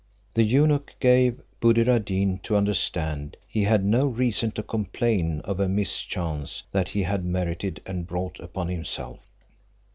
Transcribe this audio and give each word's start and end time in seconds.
The 0.33 0.41
eunuch 0.41 0.95
gave 0.99 1.39
Buddir 1.61 1.87
ad 1.91 2.05
Deen 2.05 2.39
to 2.41 2.55
understand, 2.55 3.37
he 3.47 3.65
had 3.65 3.85
no 3.85 4.07
reason 4.07 4.49
to 4.53 4.63
complain 4.63 5.41
of 5.41 5.59
a 5.59 5.69
mischance 5.69 6.63
that 6.71 6.87
he 6.89 7.03
had 7.03 7.23
merited 7.23 7.83
and 7.85 8.07
brought 8.07 8.39
upon 8.39 8.69
himself. 8.69 9.19